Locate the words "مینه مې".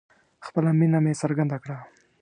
0.79-1.13